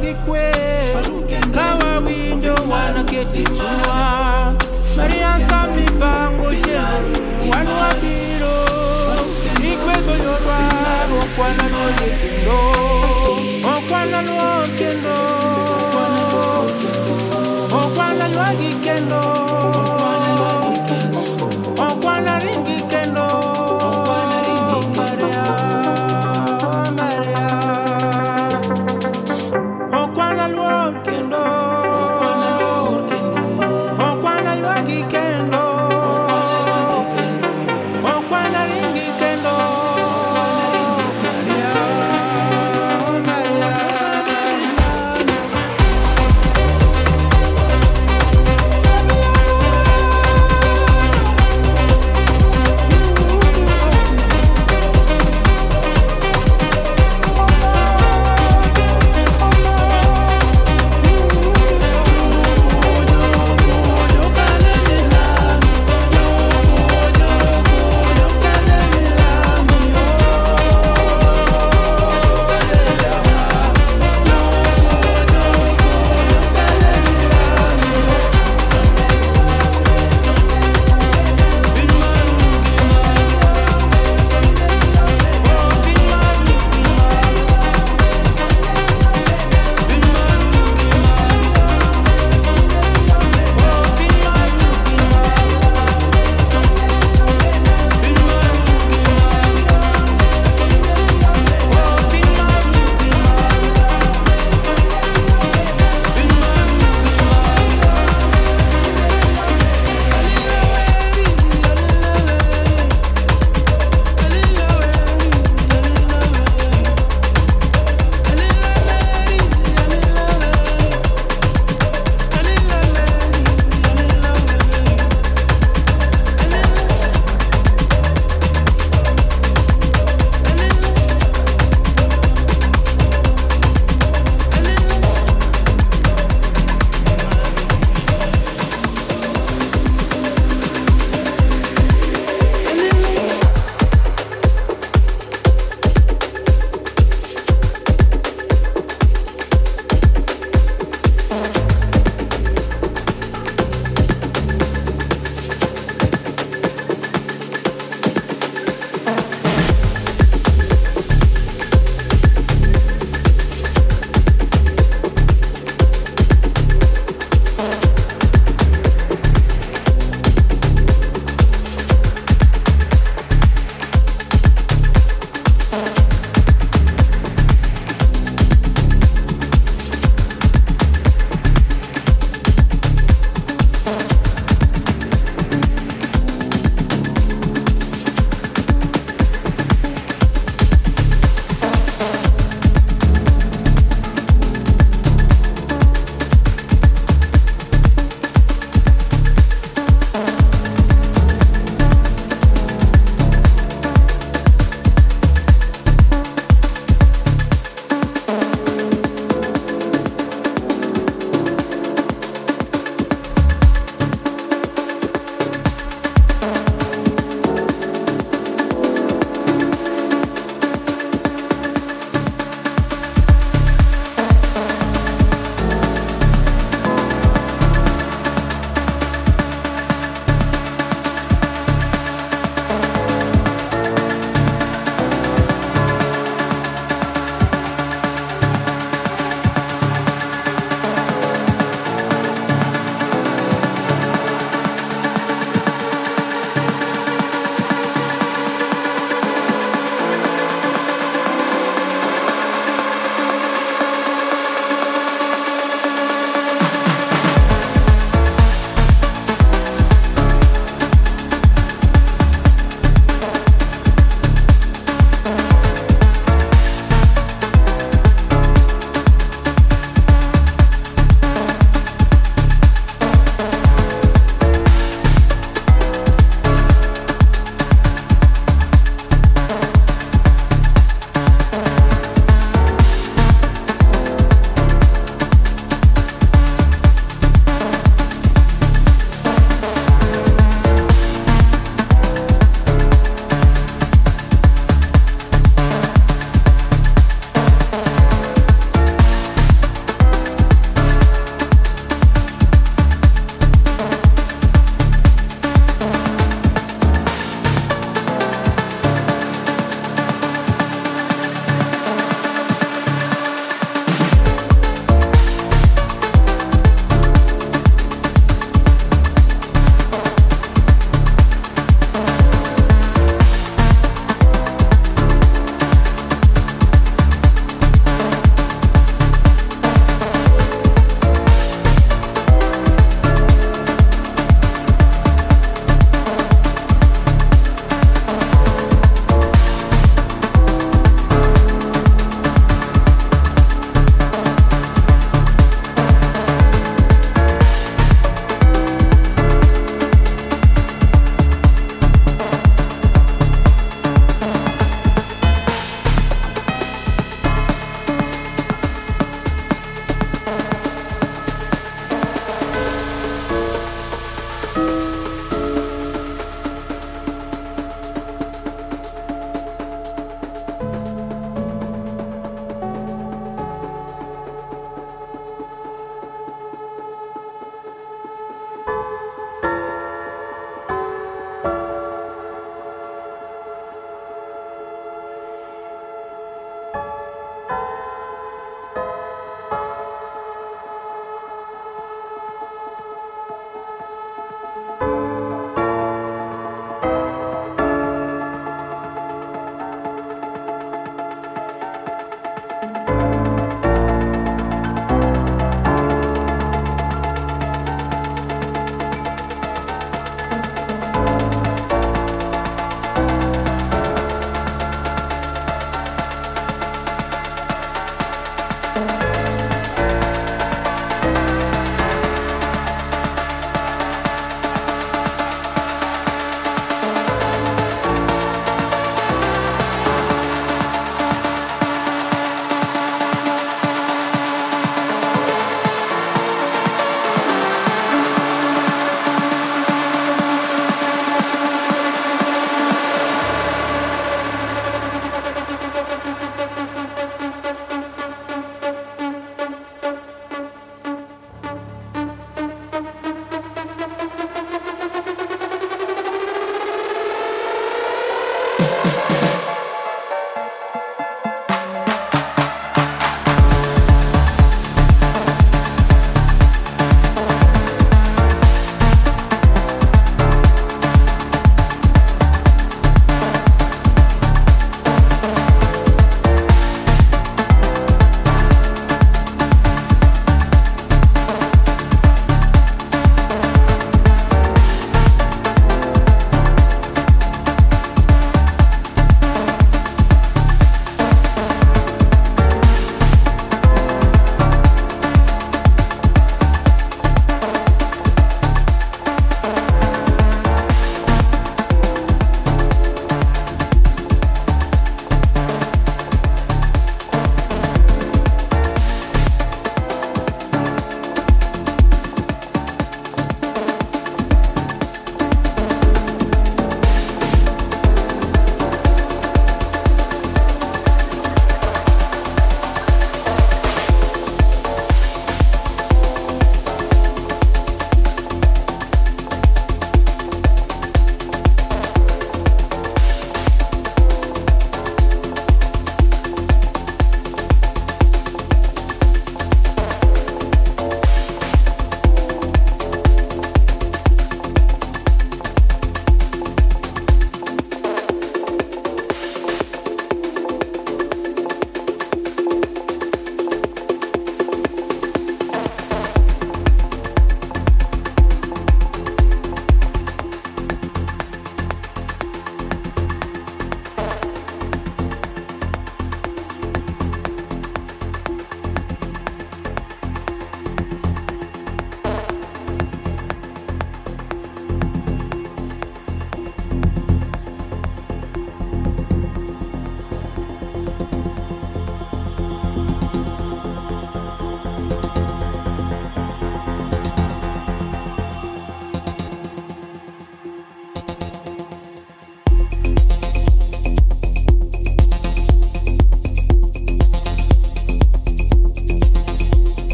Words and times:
kigikwe 0.00 0.52
kawa 1.54 1.98
winjo 2.06 2.54
wanaketi 2.70 3.42
chua 3.42 4.52
mariansa 4.96 5.66
mipango 5.76 6.50
cheru 6.54 7.12
wanu 7.50 7.70
wabiro 7.80 8.56
ikwegolyorwa 9.72 10.58
okwananolekendo 11.22 12.58
okwananwo 13.76 14.48
kendo. 14.78 15.33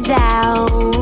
Down. 0.00 0.95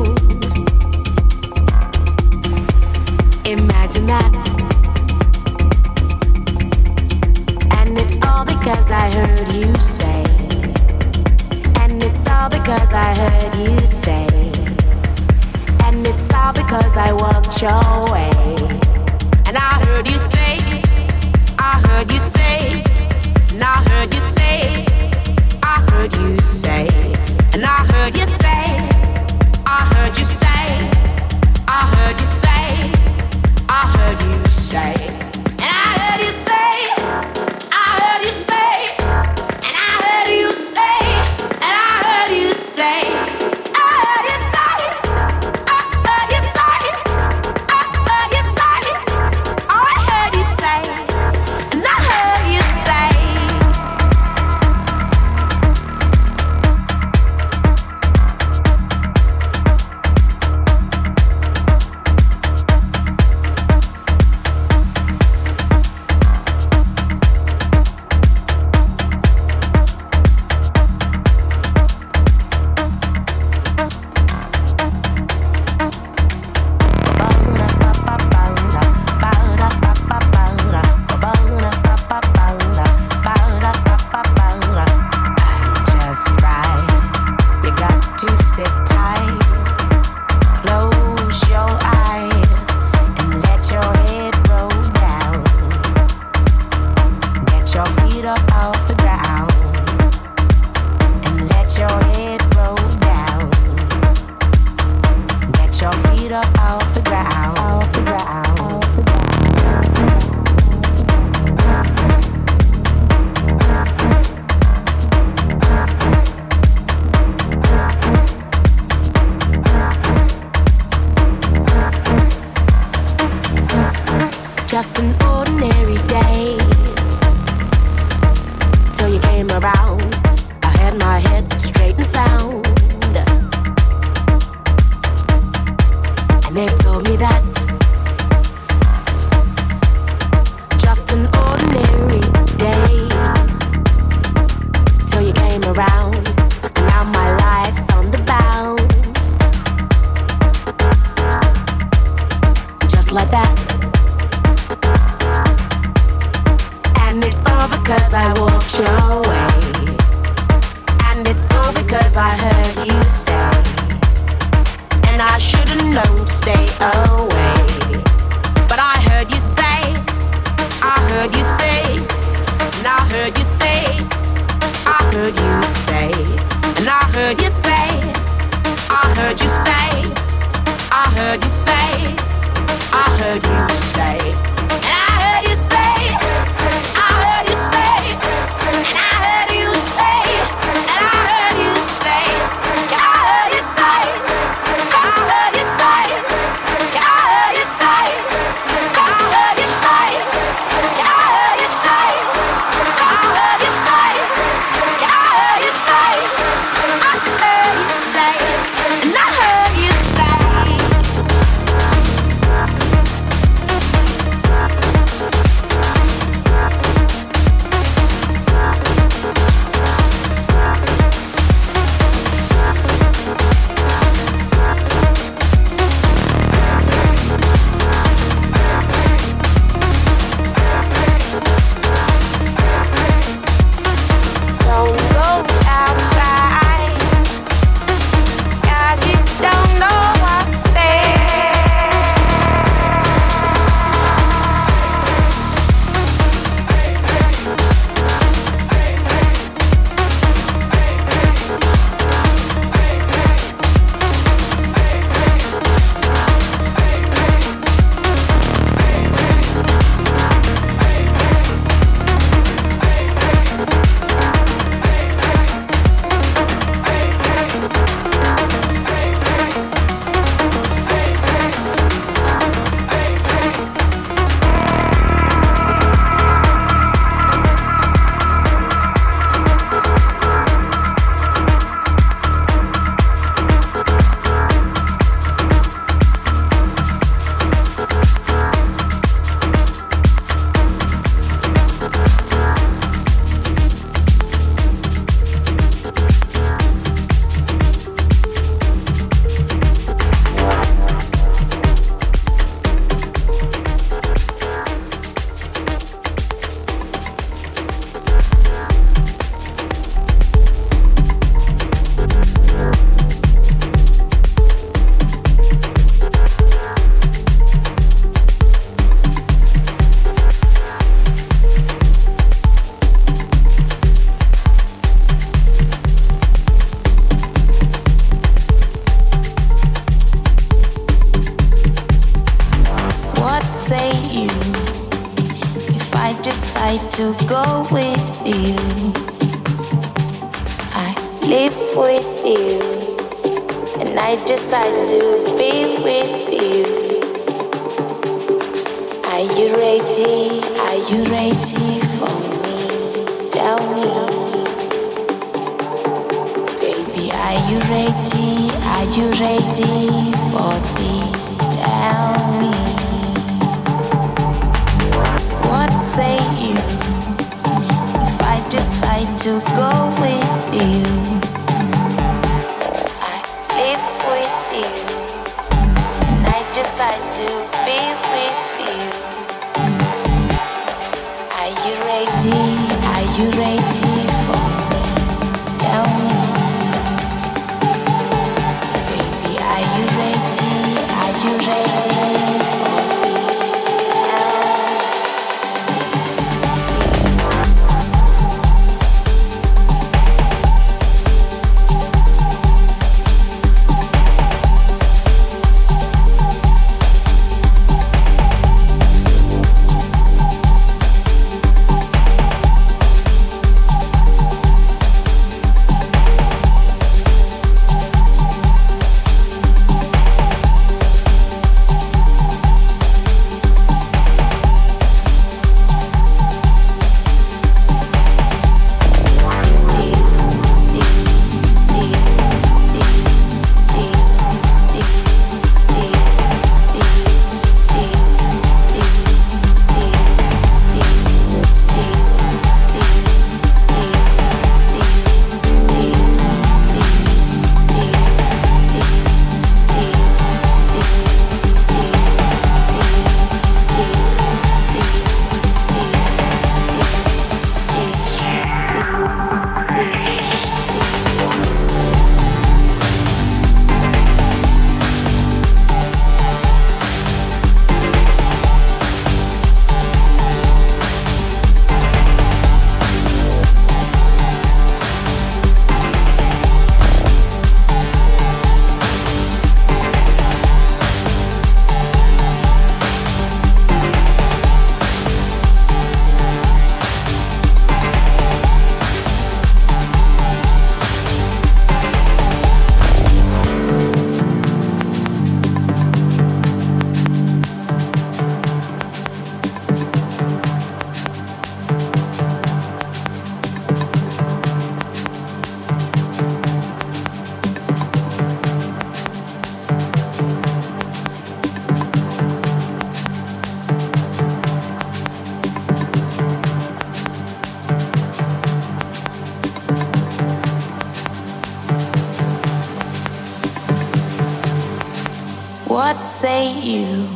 Say 526.05 526.53
you 526.61 527.07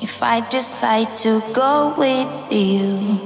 if 0.00 0.22
I 0.22 0.40
decide 0.48 1.16
to 1.18 1.40
go 1.52 1.94
with 1.96 2.52
you? 2.52 3.20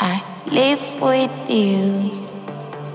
I 0.00 0.20
live 0.46 1.00
with 1.00 1.50
you, 1.50 2.10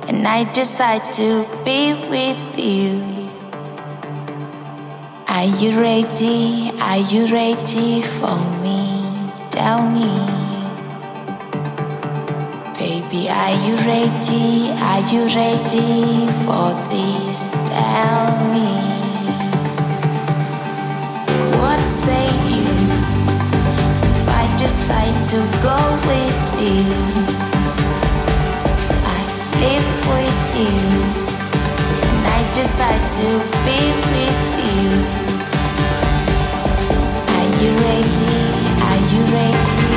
and 0.08 0.28
I 0.28 0.52
decide 0.52 1.12
to 1.14 1.46
be 1.66 1.94
with 2.10 2.58
you. 2.58 3.20
Are 5.28 5.46
you 5.46 5.80
ready? 5.80 6.72
Are 6.80 6.98
you 6.98 7.26
ready 7.32 8.02
for 8.02 8.38
me? 8.62 9.32
Tell 9.50 9.90
me. 9.90 10.12
Baby, 12.78 13.30
are 13.30 13.56
you 13.66 13.76
ready? 13.86 14.72
Are 14.90 15.02
you 15.14 15.26
ready 15.36 16.26
for 16.46 16.74
this? 16.90 17.52
Tell 17.70 18.54
me. 18.54 18.89
To 24.90 25.36
go 25.62 25.78
with 26.08 26.38
you? 26.60 26.90
I 29.06 29.20
live 29.62 29.90
with 30.10 30.40
you, 30.58 30.78
and 32.10 32.26
I 32.26 32.40
decide 32.56 33.04
to 33.20 33.30
be 33.66 33.80
with 34.10 34.40
you. 34.66 34.90
Are 37.36 37.50
you 37.62 37.72
ready? 37.86 38.40
Are 38.90 39.02
you 39.14 39.22
ready 39.36 39.89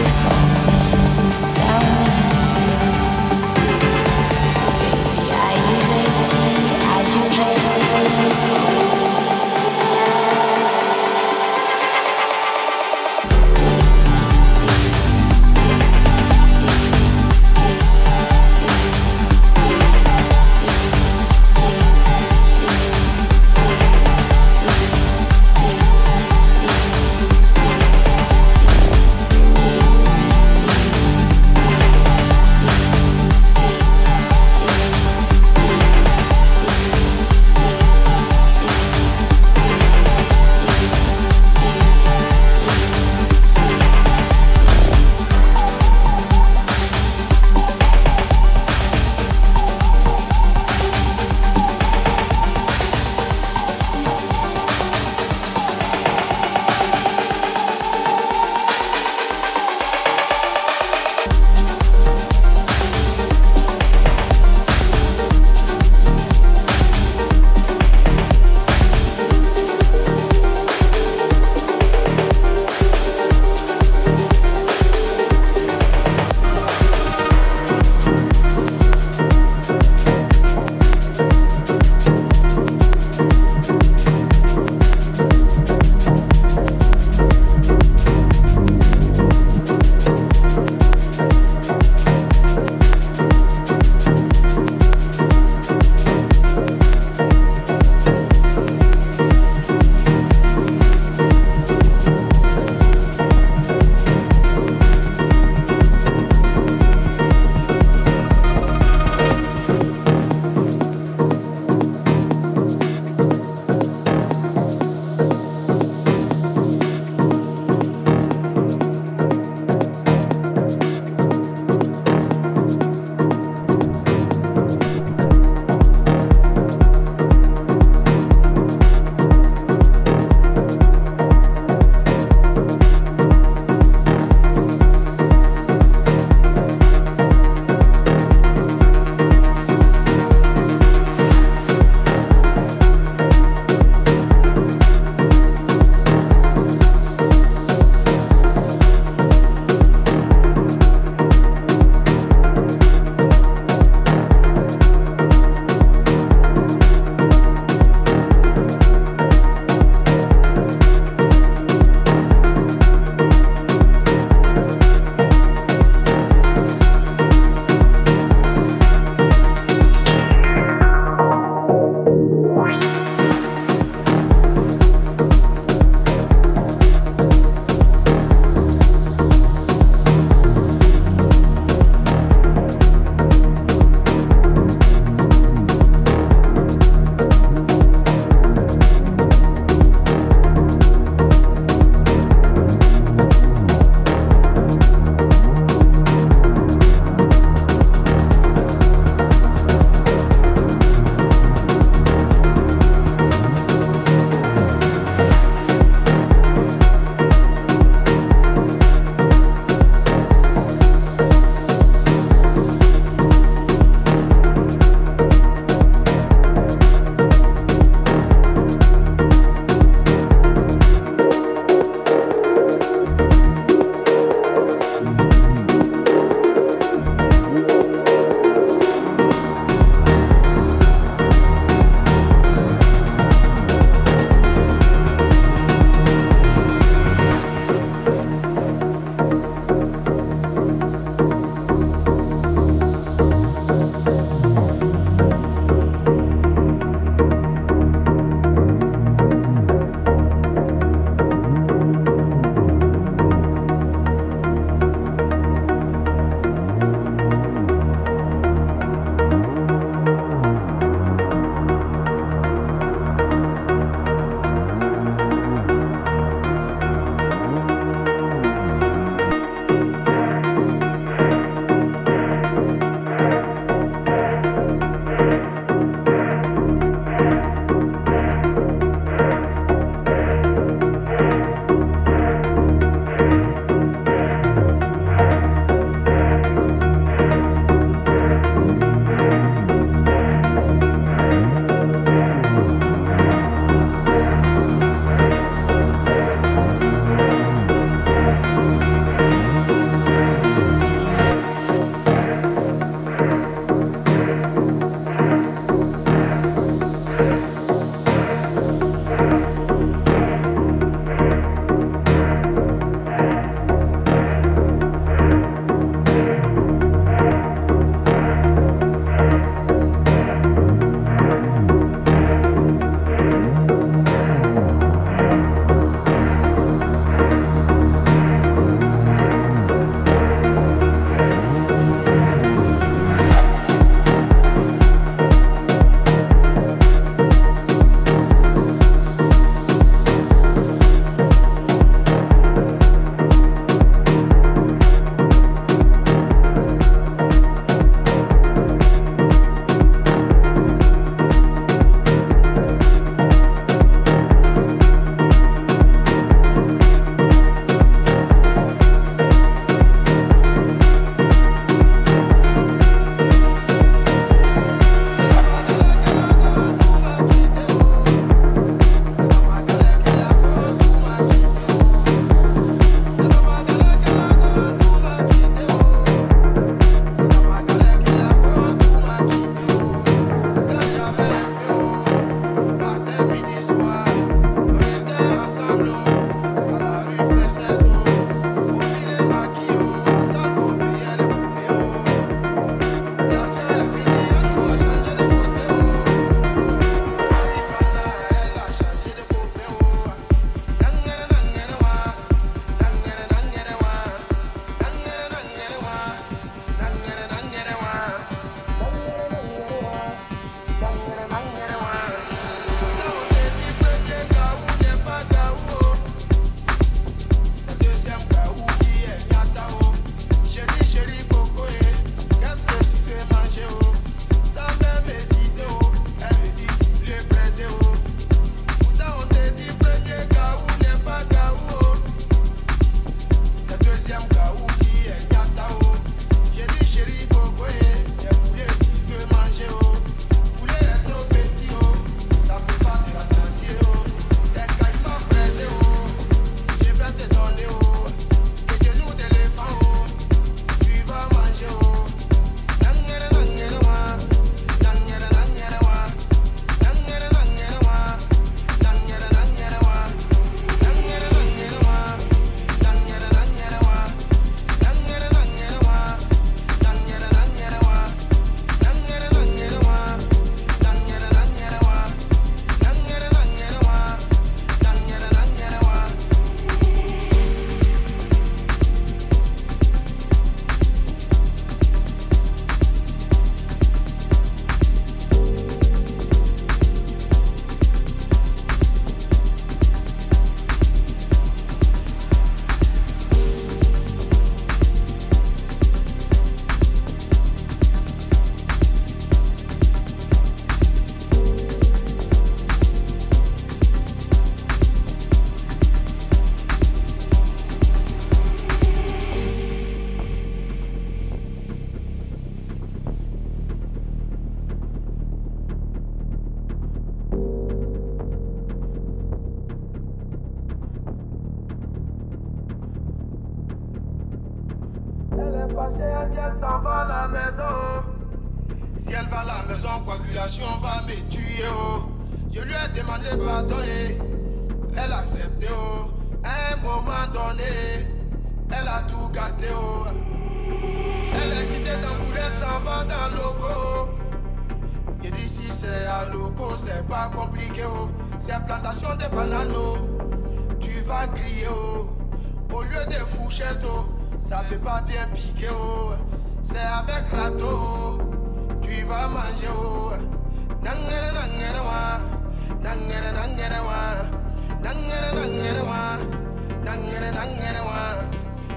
nangana 567.53 567.83
wa 567.85 568.00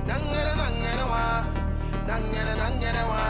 nangana 0.08 0.52
nangana 0.56 1.06
wa 1.12 1.44
nangana 2.08 2.54
nangana 2.56 3.04
wa. 3.12 3.25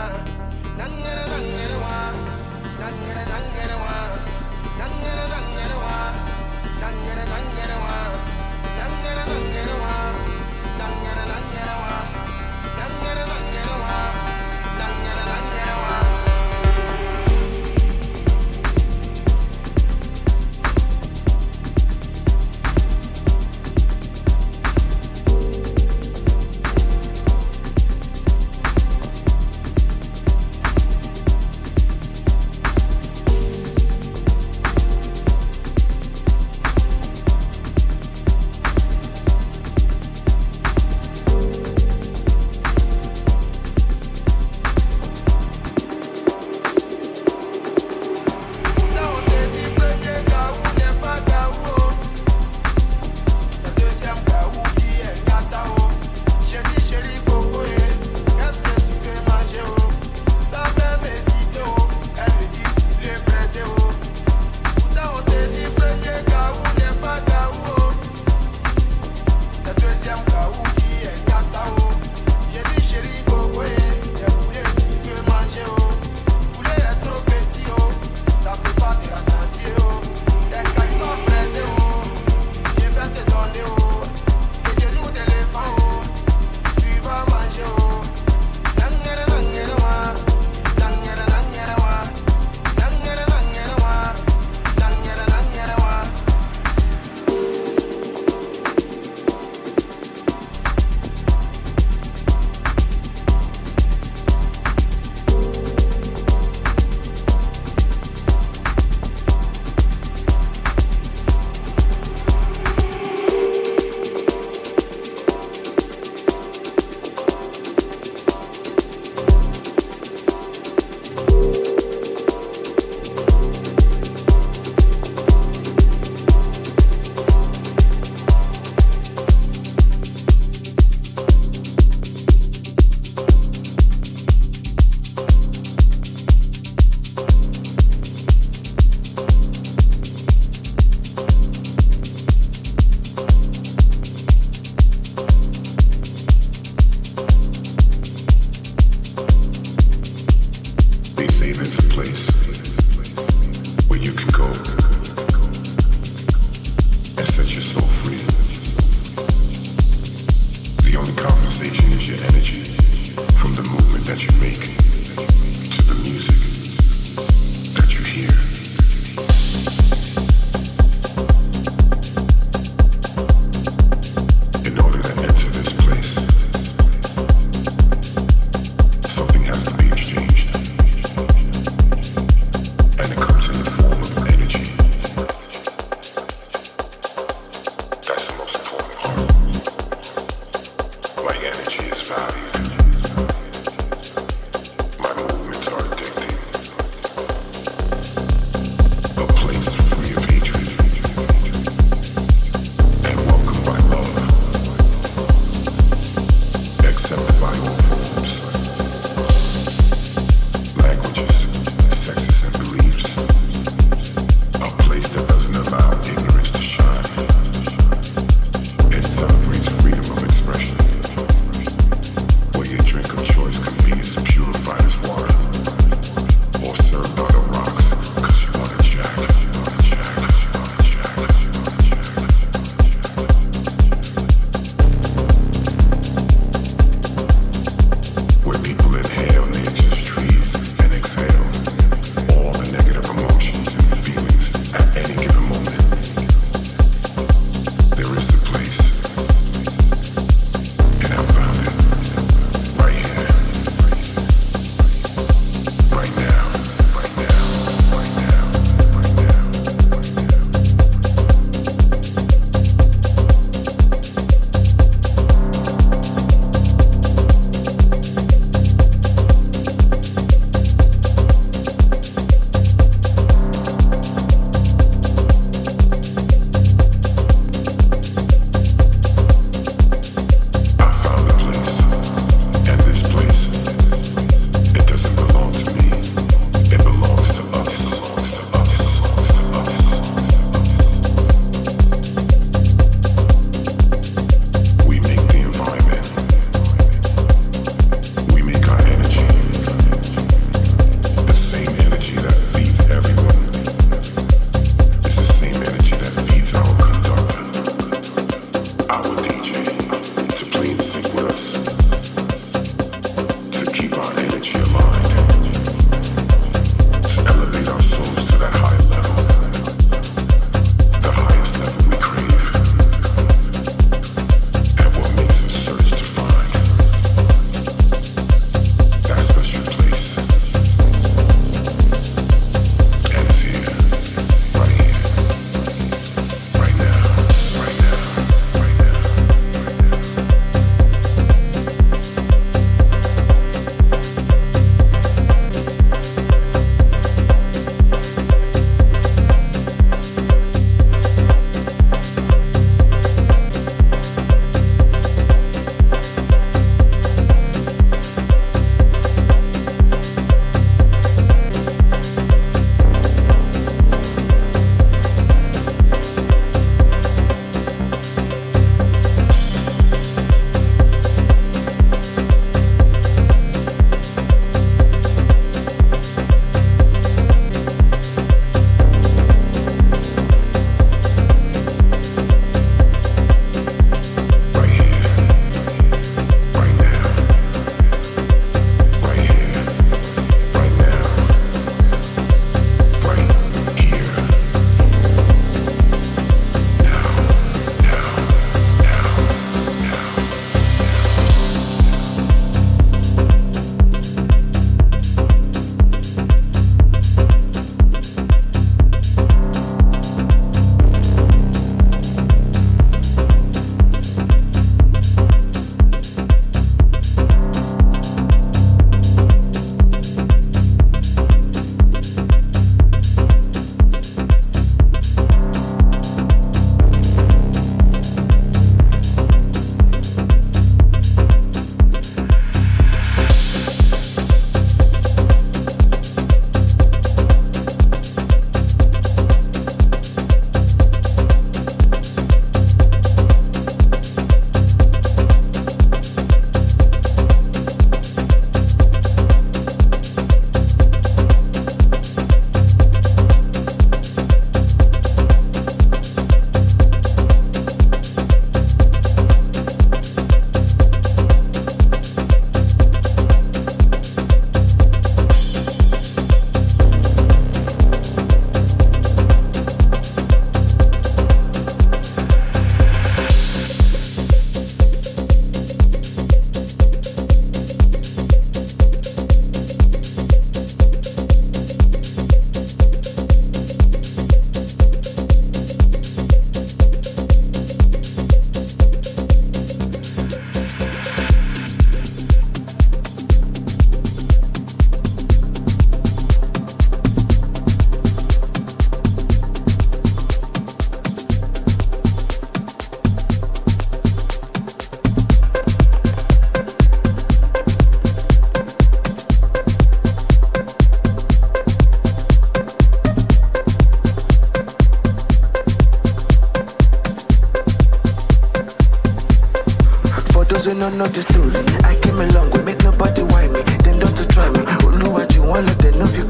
things 520.66 520.74
we 520.74 520.80
no 520.80 520.88
notice 520.90 521.24
too. 521.26 521.50
I 521.84 521.94
came 522.00 522.18
along, 522.20 522.50
we 522.50 522.62
make 522.62 522.82
nobody 522.82 523.22
whine 523.22 523.52
me. 523.52 523.60
Then 523.84 523.98
don't 523.98 524.30
try 524.30 524.50
me. 524.50 524.60
Oluwa, 524.82 525.32
you 525.34 525.42
want 525.42 525.66
let 525.66 525.78
them 525.78 525.98
know 525.98 526.04
if 526.04 526.16
you 526.16 526.24